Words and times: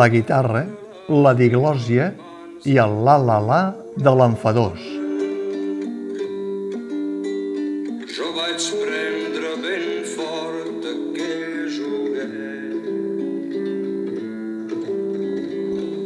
La 0.00 0.08
guitarra, 0.12 0.64
la 1.08 1.32
diglòsia 1.42 2.12
i 2.68 2.76
el 2.84 2.92
la-la-la 3.08 3.62
de 3.96 4.12
l'enfadós. 4.20 4.89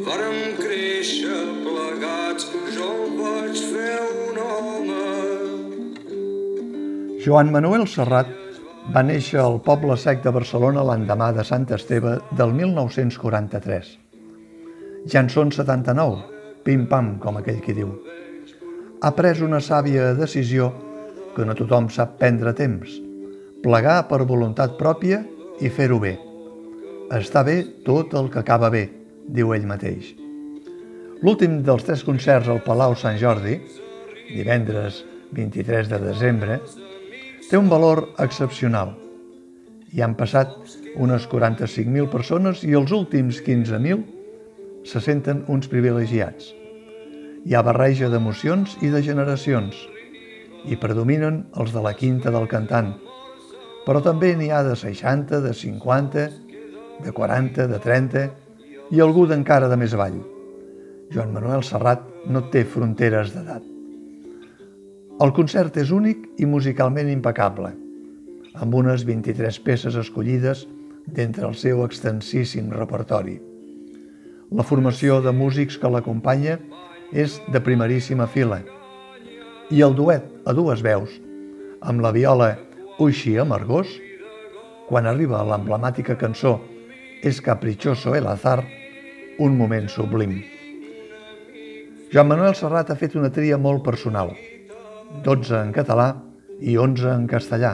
Vàrem 0.04 0.56
créixer 0.58 1.36
plegats, 1.64 2.48
jo 2.76 2.86
el 2.92 3.12
vaig 3.16 3.60
fer 3.72 3.92
un 4.04 4.38
home. 4.44 5.04
Joan 7.24 7.52
Manuel 7.54 7.86
Serrat 7.88 8.28
va 8.92 9.02
néixer 9.08 9.38
al 9.40 9.56
poble 9.64 9.96
sec 9.96 10.20
de 10.24 10.32
Barcelona 10.34 10.82
l'endemà 10.84 11.30
de 11.32 11.44
Sant 11.48 11.64
Esteve 11.72 12.18
del 12.36 12.52
1943. 12.58 13.88
Ja 15.08 15.22
en 15.24 15.30
són 15.32 15.52
79, 15.56 16.18
pim-pam, 16.66 17.14
com 17.22 17.38
aquell 17.40 17.62
qui 17.64 17.76
diu. 17.78 17.94
Ha 19.00 19.12
pres 19.16 19.40
una 19.46 19.62
sàvia 19.64 20.10
decisió 20.18 20.68
que 21.36 21.46
no 21.48 21.56
tothom 21.56 21.88
sap 21.88 22.18
prendre 22.20 22.52
temps, 22.58 22.92
plegar 23.64 24.02
per 24.12 24.20
voluntat 24.28 24.76
pròpia 24.76 25.22
i 25.64 25.72
fer-ho 25.72 25.96
bé. 26.04 26.12
Està 27.22 27.40
bé 27.48 27.56
tot 27.88 28.12
el 28.20 28.28
que 28.28 28.44
acaba 28.44 28.68
bé, 28.68 28.84
diu 29.28 29.54
ell 29.54 29.66
mateix. 29.68 30.12
L'últim 31.24 31.62
dels 31.64 31.84
tres 31.86 32.02
concerts 32.04 32.50
al 32.52 32.60
Palau 32.64 32.96
Sant 33.00 33.16
Jordi, 33.20 33.56
divendres 34.28 35.00
23 35.32 35.88
de 35.88 36.00
desembre, 36.02 36.58
té 37.48 37.56
un 37.56 37.70
valor 37.70 38.06
excepcional. 38.20 38.92
Hi 39.94 40.02
han 40.02 40.16
passat 40.18 40.52
unes 41.00 41.24
45.000 41.30 42.10
persones 42.12 42.64
i 42.66 42.74
els 42.76 42.92
últims 42.92 43.40
15.000 43.46 44.04
se 44.84 45.00
senten 45.00 45.44
uns 45.48 45.70
privilegiats. 45.72 46.50
Hi 47.44 47.54
ha 47.54 47.64
barreja 47.64 48.10
d'emocions 48.12 48.76
i 48.84 48.92
de 48.92 49.02
generacions 49.04 49.78
i 50.64 50.76
predominen 50.80 51.44
els 51.60 51.72
de 51.72 51.82
la 51.84 51.92
quinta 51.96 52.32
del 52.32 52.48
cantant, 52.48 52.94
però 53.84 54.00
també 54.04 54.32
n'hi 54.36 54.48
ha 54.52 54.62
de 54.64 54.76
60, 54.76 55.40
de 55.44 55.52
50, 55.56 56.28
de 57.04 57.12
40, 57.12 57.66
de 57.68 57.80
30 57.84 58.43
i 58.90 59.00
algú 59.00 59.24
d'encara 59.28 59.68
de 59.70 59.78
més 59.80 59.94
avall. 59.96 60.18
Joan 61.12 61.32
Manuel 61.32 61.62
Serrat 61.64 62.04
no 62.28 62.44
té 62.52 62.64
fronteres 62.68 63.32
d'edat. 63.34 63.64
El 65.24 65.32
concert 65.32 65.76
és 65.78 65.92
únic 65.94 66.26
i 66.42 66.46
musicalment 66.50 67.08
impecable, 67.12 67.70
amb 68.58 68.74
unes 68.74 69.04
23 69.06 69.60
peces 69.62 69.96
escollides 70.00 70.64
d'entre 71.06 71.46
el 71.46 71.54
seu 71.54 71.84
extensíssim 71.84 72.72
repertori. 72.74 73.38
La 74.50 74.66
formació 74.66 75.20
de 75.22 75.32
músics 75.32 75.78
que 75.78 75.90
l'acompanya 75.90 76.58
és 77.12 77.38
de 77.52 77.60
primeríssima 77.62 78.26
fila 78.26 78.60
i 79.70 79.80
el 79.86 79.94
duet 79.96 80.26
a 80.44 80.52
dues 80.52 80.82
veus, 80.84 81.10
amb 81.80 82.02
la 82.04 82.12
viola 82.12 82.54
Uixi 83.00 83.38
Amargós, 83.40 83.88
quan 84.88 85.06
arriba 85.08 85.44
l'emblemàtica 85.46 86.18
cançó 86.20 86.58
És 87.24 87.38
caprichoso 87.40 88.12
el 88.12 88.26
azar, 88.28 88.66
un 89.40 89.54
moment 89.56 89.86
sublim. 89.88 90.34
Joan 92.12 92.26
Manuel 92.28 92.52
Serrat 92.58 92.90
ha 92.92 92.96
fet 93.00 93.14
una 93.16 93.30
tria 93.32 93.56
molt 93.56 93.80
personal, 93.86 94.34
12 95.24 95.54
en 95.56 95.70
català 95.72 96.10
i 96.60 96.74
11 96.76 97.06
en 97.14 97.22
castellà. 97.30 97.70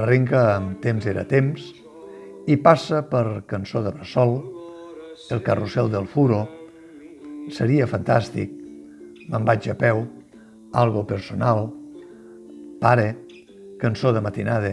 Arrenca 0.00 0.40
amb 0.54 0.78
Temps 0.80 1.04
era 1.12 1.26
temps 1.28 1.66
i 2.48 2.56
passa 2.56 3.02
per 3.10 3.42
Cançó 3.50 3.82
de 3.84 3.92
Bressol, 3.92 4.32
El 5.30 5.42
carrusel 5.44 5.90
del 5.92 6.08
furo, 6.08 6.46
Seria 7.52 7.88
fantàstic, 7.90 8.54
Me'n 9.28 9.44
vaig 9.44 9.68
a 9.68 9.74
peu, 9.76 10.00
Algo 10.72 11.04
personal, 11.04 11.68
Pare, 12.80 13.10
Cançó 13.84 14.14
de 14.16 14.24
matinada, 14.24 14.72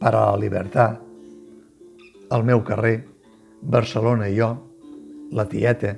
Para 0.00 0.24
la 0.32 0.42
libertad, 0.42 0.98
El 2.30 2.44
meu 2.46 2.60
carrer, 2.62 3.00
Barcelona 3.60 4.28
i 4.30 4.36
jo, 4.38 4.52
La 5.34 5.48
tieta, 5.50 5.96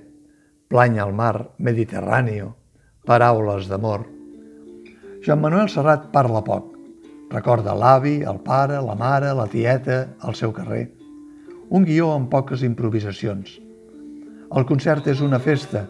Plany 0.72 0.98
al 1.00 1.10
mar, 1.12 1.52
Mediterráneo, 1.58 2.46
Paraules 3.04 3.66
d'amor. 3.68 4.06
Joan 5.26 5.42
Manuel 5.42 5.68
Serrat 5.68 6.06
parla 6.14 6.40
poc. 6.46 6.70
Recorda 7.32 7.74
l'avi, 7.76 8.14
el 8.24 8.38
pare, 8.46 8.78
la 8.80 8.94
mare, 8.96 9.34
la 9.36 9.44
tieta, 9.52 9.98
el 10.24 10.36
seu 10.38 10.54
carrer. 10.56 10.86
Un 11.68 11.84
guió 11.84 12.08
amb 12.14 12.30
poques 12.32 12.64
improvisacions. 12.64 13.58
El 14.56 14.64
concert 14.68 15.10
és 15.12 15.20
una 15.20 15.40
festa, 15.40 15.82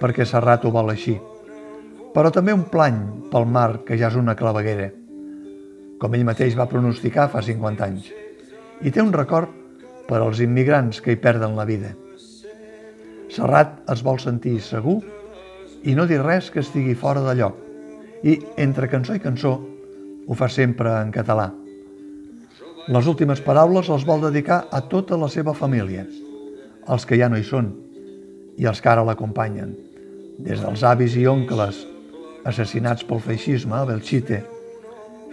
perquè 0.00 0.26
Serrat 0.26 0.66
ho 0.66 0.72
vol 0.74 0.90
així, 0.90 1.14
però 2.14 2.32
també 2.34 2.54
un 2.56 2.64
plany 2.72 2.98
pel 3.30 3.46
mar 3.46 3.84
que 3.86 3.98
ja 4.00 4.10
és 4.10 4.18
una 4.18 4.34
claveguera, 4.34 4.90
com 6.02 6.18
ell 6.18 6.26
mateix 6.26 6.58
va 6.58 6.66
pronosticar 6.70 7.28
fa 7.30 7.42
50 7.42 7.86
anys, 7.86 8.10
i 8.82 8.90
té 8.90 9.02
un 9.02 9.14
record 9.14 9.62
per 10.08 10.22
als 10.22 10.40
immigrants 10.40 11.00
que 11.02 11.14
hi 11.14 11.20
perden 11.20 11.56
la 11.58 11.66
vida. 11.68 11.92
Serrat 13.32 13.80
es 13.92 14.02
vol 14.06 14.20
sentir 14.22 14.58
segur 14.64 15.00
i 15.86 15.94
no 15.94 16.06
dir 16.06 16.22
res 16.22 16.50
que 16.50 16.62
estigui 16.62 16.94
fora 16.98 17.22
de 17.26 17.34
lloc, 17.38 17.56
i 18.22 18.38
entre 18.62 18.88
cançó 18.90 19.14
i 19.14 19.22
cançó 19.22 19.56
ho 20.26 20.34
fa 20.34 20.48
sempre 20.50 20.94
en 21.02 21.12
català. 21.14 21.50
Les 22.86 23.06
últimes 23.10 23.42
paraules 23.42 23.90
les 23.90 24.06
vol 24.06 24.22
dedicar 24.22 24.64
a 24.70 24.80
tota 24.86 25.18
la 25.18 25.28
seva 25.30 25.54
família, 25.54 26.06
els 26.86 27.06
que 27.06 27.18
ja 27.18 27.28
no 27.28 27.38
hi 27.38 27.44
són 27.46 27.72
i 28.56 28.66
els 28.70 28.80
que 28.80 28.90
ara 28.90 29.04
l'acompanyen, 29.06 29.74
des 30.38 30.62
dels 30.62 30.84
avis 30.86 31.16
i 31.18 31.26
oncles 31.26 31.82
assassinats 32.46 33.04
pel 33.04 33.22
feixisme 33.24 33.74
a 33.74 33.84
Belchite 33.88 34.42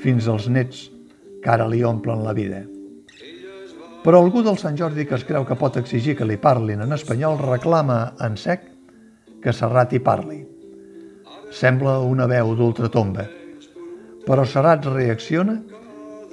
fins 0.01 0.27
als 0.27 0.49
nets 0.49 0.87
que 1.43 1.51
ara 1.53 1.69
li 1.69 1.83
omplen 1.85 2.25
la 2.25 2.33
vida. 2.33 2.63
Però 4.03 4.19
algú 4.19 4.41
del 4.43 4.57
Sant 4.59 4.75
Jordi 4.75 5.05
que 5.07 5.15
es 5.15 5.23
creu 5.23 5.45
que 5.47 5.55
pot 5.55 5.77
exigir 5.79 6.17
que 6.19 6.27
li 6.27 6.35
parlin 6.35 6.81
en 6.83 6.91
espanyol 6.91 7.37
reclama 7.39 7.99
en 8.25 8.35
sec 8.35 8.65
que 9.43 9.53
Serrat 9.55 9.93
hi 9.95 10.01
parli. 10.03 10.41
Sembla 11.53 11.99
una 12.03 12.27
veu 12.27 12.51
d'ultratomba, 12.59 13.23
però 14.27 14.43
Serrat 14.43 14.89
reacciona 14.89 15.55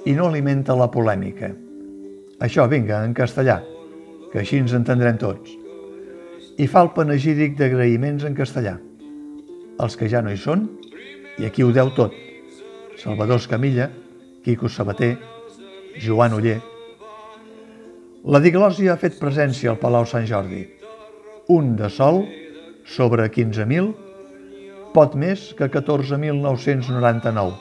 i 0.03 0.15
no 0.17 0.27
alimenta 0.27 0.75
la 0.75 0.89
polèmica. 0.91 1.51
Això, 2.41 2.65
vinga, 2.67 3.03
en 3.05 3.13
castellà, 3.13 3.59
que 4.31 4.41
així 4.41 4.59
ens 4.59 4.73
entendrem 4.73 5.19
tots. 5.21 5.53
I 6.57 6.67
fa 6.67 6.81
el 6.83 6.91
panegíric 6.95 7.55
d'agraïments 7.59 8.25
en 8.27 8.35
castellà. 8.35 8.75
Els 9.81 9.95
que 9.95 10.09
ja 10.11 10.23
no 10.25 10.33
hi 10.33 10.39
són, 10.41 10.65
i 11.39 11.47
aquí 11.47 11.63
ho 11.63 11.71
deu 11.71 11.93
tot. 11.95 12.17
Salvador 12.99 13.39
Escamilla, 13.39 13.87
Quico 14.43 14.69
Sabater, 14.69 15.13
Joan 16.01 16.33
Uller, 16.33 16.57
la 18.21 18.37
diglòsia 18.37 18.93
ha 18.93 19.01
fet 19.01 19.15
presència 19.17 19.71
al 19.71 19.79
Palau 19.81 20.05
Sant 20.05 20.27
Jordi. 20.29 20.61
Un 21.49 21.71
de 21.75 21.87
sol 21.89 22.19
sobre 22.85 23.25
15.000, 23.33 23.87
pot 24.93 25.15
més 25.17 25.47
que 25.57 25.65
14.999. 25.73 27.55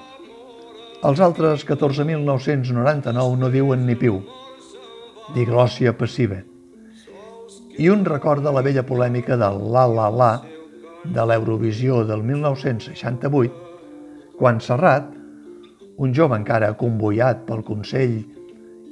Els 1.08 1.22
altres 1.24 1.64
14.999 1.64 3.38
no 3.40 3.48
diuen 3.48 3.86
ni 3.88 3.96
piu. 3.96 4.20
Diglòsia 5.32 5.94
passiva. 5.96 6.42
I 7.80 7.88
un 7.88 8.04
recorda 8.04 8.52
la 8.52 8.60
vella 8.60 8.84
polèmica 8.84 9.38
del 9.40 9.62
la 9.72 9.86
la 9.88 10.10
la 10.12 10.32
de 11.04 11.24
l'Eurovisió 11.24 12.02
del 12.04 12.20
1968, 12.20 13.54
quan 14.36 14.60
Serrat, 14.60 15.08
un 15.96 16.12
jove 16.12 16.36
encara 16.36 16.74
convoiat 16.76 17.46
pel 17.48 17.64
Consell 17.64 18.20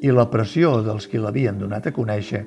i 0.03 0.13
la 0.15 0.29
pressió 0.31 0.79
dels 0.87 1.09
qui 1.11 1.19
l'havien 1.19 1.59
donat 1.59 1.89
a 1.89 1.95
conèixer, 1.95 2.45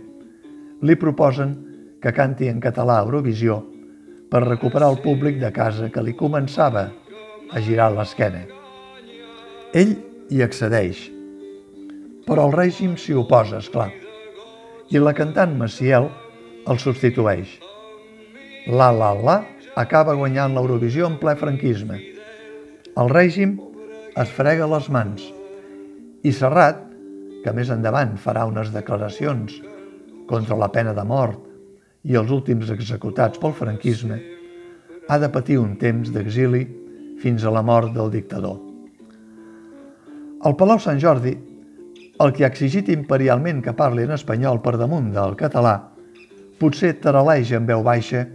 li 0.81 0.95
proposen 0.95 1.55
que 2.01 2.13
canti 2.15 2.49
en 2.49 2.61
català 2.63 2.97
a 2.99 3.05
Eurovisió 3.05 3.59
per 4.31 4.45
recuperar 4.45 4.89
el 4.93 5.01
públic 5.03 5.39
de 5.41 5.51
casa 5.53 5.89
que 5.91 6.03
li 6.03 6.15
començava 6.17 6.87
a 7.51 7.61
girar 7.61 7.91
l'esquena. 7.93 8.45
Ell 9.75 9.97
hi 10.31 10.41
accedeix, 10.43 11.03
però 12.25 12.47
el 12.47 12.55
règim 12.55 12.95
s'hi 12.95 13.17
oposa, 13.19 13.59
és 13.59 13.69
clar, 13.71 13.89
i 14.91 14.99
la 14.99 15.13
cantant 15.15 15.53
Maciel 15.59 16.07
el 16.67 16.79
substitueix. 16.79 17.57
La 18.67 18.91
La 18.95 19.11
La 19.17 19.41
acaba 19.79 20.15
guanyant 20.15 20.55
l'Eurovisió 20.55 21.07
en 21.07 21.17
ple 21.19 21.35
franquisme. 21.39 21.99
El 22.99 23.09
règim 23.09 23.57
es 24.19 24.31
frega 24.35 24.67
les 24.67 24.89
mans 24.91 25.23
i 26.27 26.33
Serrat 26.35 26.90
que 27.43 27.53
més 27.55 27.71
endavant 27.73 28.17
farà 28.21 28.45
unes 28.49 28.71
declaracions 28.73 29.57
contra 30.29 30.57
la 30.57 30.69
pena 30.71 30.93
de 30.97 31.05
mort 31.07 31.39
i 32.07 32.17
els 32.17 32.31
últims 32.33 32.69
executats 32.73 33.39
pel 33.41 33.53
franquisme, 33.57 34.17
ha 35.09 35.17
de 35.19 35.29
patir 35.29 35.57
un 35.59 35.75
temps 35.77 36.11
d'exili 36.13 36.65
fins 37.21 37.45
a 37.45 37.53
la 37.53 37.61
mort 37.61 37.93
del 37.93 38.11
dictador. 38.13 38.57
Al 40.41 40.55
Palau 40.57 40.79
Sant 40.81 41.01
Jordi, 41.01 41.35
el 42.21 42.33
que 42.33 42.45
ha 42.45 42.49
exigit 42.49 42.89
imperialment 42.93 43.61
que 43.65 43.75
parli 43.77 44.05
en 44.07 44.15
espanyol 44.15 44.61
per 44.61 44.77
damunt 44.81 45.11
del 45.13 45.35
català, 45.37 45.75
potser 46.61 46.95
taraleix 47.01 47.53
en 47.57 47.65
veu 47.69 47.83
baixa 47.85 48.25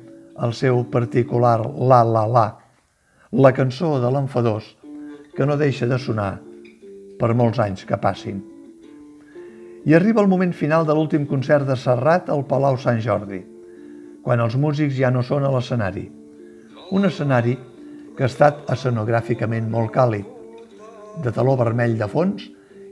el 0.42 0.52
seu 0.54 0.82
particular 0.92 1.58
la 1.64 2.02
la 2.04 2.26
la, 2.26 2.46
la 3.32 3.52
cançó 3.54 3.96
de 4.02 4.10
l'enfadós 4.12 4.74
que 5.36 5.46
no 5.46 5.56
deixa 5.60 5.86
de 5.86 5.98
sonar 5.98 6.34
per 7.20 7.32
molts 7.34 7.58
anys 7.62 7.84
que 7.88 7.98
passin. 8.00 8.55
I 9.86 9.94
arriba 9.94 10.18
el 10.18 10.26
moment 10.26 10.50
final 10.50 10.82
de 10.82 10.94
l'últim 10.98 11.28
concert 11.30 11.62
de 11.68 11.76
Serrat 11.78 12.26
al 12.34 12.40
Palau 12.50 12.74
Sant 12.82 12.98
Jordi, 12.98 13.36
quan 14.26 14.40
els 14.42 14.56
músics 14.58 14.96
ja 14.96 15.12
no 15.14 15.20
són 15.22 15.44
a 15.46 15.50
l'escenari. 15.54 16.08
Un 16.90 17.06
escenari 17.06 17.52
que 18.18 18.24
ha 18.24 18.26
estat 18.26 18.64
escenogràficament 18.74 19.68
molt 19.70 19.92
càlid, 19.94 20.24
de 21.22 21.32
taló 21.36 21.54
vermell 21.60 21.94
de 22.00 22.08
fons 22.10 22.48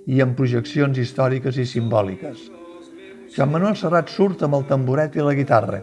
i 0.07 0.21
amb 0.23 0.37
projeccions 0.39 1.01
històriques 1.03 1.59
i 1.59 1.65
simbòliques. 1.67 2.45
Joan 3.35 3.51
Manuel 3.51 3.75
Serrat 3.81 4.13
surt 4.15 4.45
amb 4.47 4.55
el 4.61 4.69
tamboret 4.69 5.19
i 5.19 5.27
la 5.27 5.35
guitarra, 5.35 5.81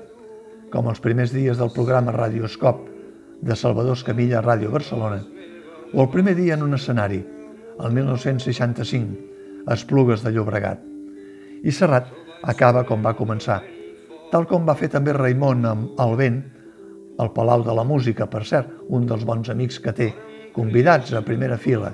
com 0.71 0.87
els 0.87 1.03
primers 1.03 1.33
dies 1.35 1.59
del 1.59 1.73
programa 1.75 2.13
Radioscop 2.15 2.85
de 3.41 3.57
Salvador 3.59 3.99
Escamilla 3.99 4.39
a 4.39 4.45
Ràdio 4.45 4.71
Barcelona, 4.71 5.19
o 5.91 6.05
el 6.05 6.09
primer 6.15 6.37
dia 6.39 6.55
en 6.55 6.63
un 6.69 6.79
escenari, 6.79 7.19
el 7.81 7.99
1965, 7.99 9.67
a 9.67 9.75
Esplugues 9.75 10.23
de 10.23 10.31
Llobregat. 10.31 10.90
I 11.61 11.71
Serrat 11.71 12.07
acaba 12.41 12.81
com 12.89 13.03
va 13.05 13.13
començar, 13.13 13.59
tal 14.31 14.47
com 14.49 14.65
va 14.65 14.73
fer 14.77 14.89
també 14.89 15.13
Raimon 15.13 15.65
amb 15.69 15.99
El 16.01 16.15
vent, 16.17 16.39
al 17.21 17.29
Palau 17.35 17.61
de 17.61 17.75
la 17.77 17.83
Música, 17.85 18.25
per 18.25 18.41
cert, 18.49 18.71
un 18.89 19.05
dels 19.05 19.25
bons 19.29 19.51
amics 19.53 19.77
que 19.83 19.93
té, 19.93 20.07
convidats 20.55 21.13
a 21.13 21.21
primera 21.21 21.59
fila 21.61 21.91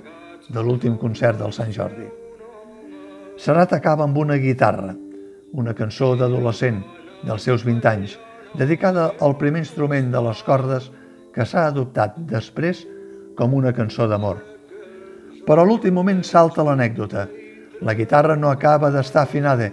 de 0.48 0.64
l'últim 0.64 0.96
concert 1.02 1.42
del 1.42 1.52
Sant 1.52 1.74
Jordi. 1.75 2.08
Serrat 3.38 3.75
acaba 3.75 4.06
amb 4.08 4.18
una 4.18 4.38
guitarra, 4.40 4.94
una 5.52 5.75
cançó 5.75 6.13
d'adolescent 6.16 6.80
dels 7.28 7.44
seus 7.44 7.66
20 7.68 7.90
anys, 7.92 8.16
dedicada 8.56 9.12
al 9.20 9.36
primer 9.38 9.66
instrument 9.66 10.13
de 10.13 10.22
les 10.30 10.44
cordes 10.48 10.88
que 11.36 11.46
s'ha 11.46 11.68
adoptat 11.68 12.16
després 12.30 12.86
com 13.38 13.54
una 13.54 13.75
cançó 13.75 14.08
d'amor. 14.08 14.40
Però 15.44 15.63
a 15.63 15.68
l'últim 15.68 15.94
moment 16.00 16.24
salta 16.24 16.63
l'anècdota. 16.63 17.28
La 17.81 17.94
guitarra 17.94 18.35
no 18.35 18.50
acaba 18.50 18.91
d'estar 18.91 19.24
afinada. 19.27 19.71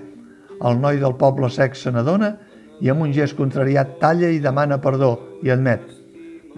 El 0.60 0.80
noi 0.80 1.00
del 1.00 1.16
poble 1.20 1.50
sec 1.50 1.76
se 1.78 1.92
n'adona 1.92 2.34
i 2.80 2.90
amb 2.90 3.06
un 3.06 3.12
gest 3.12 3.36
contrariat 3.36 3.98
talla 4.00 4.30
i 4.30 4.42
demana 4.42 4.80
perdó 4.82 5.12
i 5.42 5.50
admet 5.50 6.04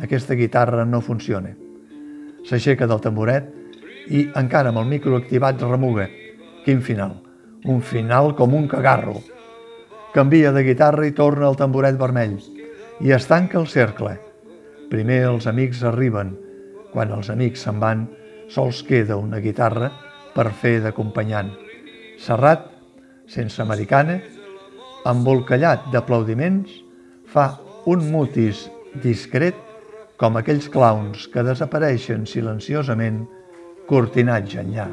aquesta 0.02 0.34
guitarra 0.34 0.84
no 0.84 1.00
funciona. 1.00 1.54
S'aixeca 2.46 2.86
del 2.86 3.00
tamboret 3.00 3.48
i 4.12 4.26
encara 4.38 4.70
amb 4.70 4.82
el 4.82 4.90
micro 4.90 5.16
activat 5.16 5.62
remuga. 5.62 6.06
Quin 6.64 6.82
final? 6.82 7.16
Un 7.64 7.80
final 7.82 8.34
com 8.36 8.54
un 8.54 8.68
cagarro. 8.68 9.16
Canvia 10.14 10.52
de 10.52 10.62
guitarra 10.66 11.06
i 11.06 11.14
torna 11.16 11.48
al 11.48 11.56
tamboret 11.56 11.96
vermell. 11.98 12.36
I 13.00 13.12
es 13.12 13.26
tanca 13.28 13.58
el 13.60 13.66
cercle. 13.72 14.16
Primer 14.90 15.22
els 15.30 15.48
amics 15.50 15.82
arriben. 15.84 16.36
Quan 16.92 17.10
els 17.12 17.30
amics 17.32 17.66
se'n 17.66 17.80
van, 17.80 18.06
sols 18.52 18.82
queda 18.86 19.16
una 19.16 19.40
guitarra 19.42 19.90
per 20.36 20.50
fer 20.52 20.78
d'acompanyant. 20.84 21.48
Serrat, 22.20 22.68
sense 23.32 23.62
americana, 23.64 24.18
embolcallat 25.08 25.88
d'aplaudiments, 25.94 26.82
fa 27.26 27.48
un 27.88 28.04
mutis 28.12 28.66
discret 29.02 29.56
com 30.20 30.36
aquells 30.36 30.68
clowns 30.72 31.26
que 31.32 31.44
desapareixen 31.46 32.28
silenciosament 32.28 33.24
cortinatge 33.88 34.62
enllà. 34.62 34.88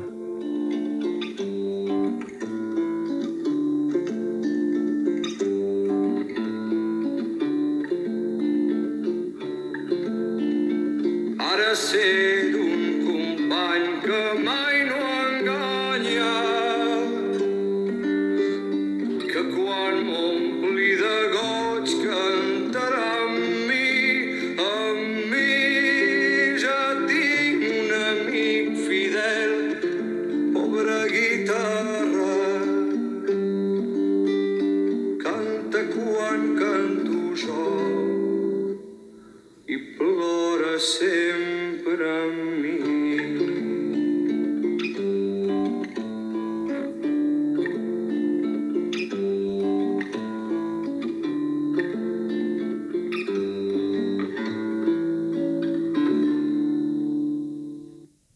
ser 11.74 12.52
d'un 12.54 12.82
company 13.06 13.86
que 14.06 14.22
mai 14.46 14.73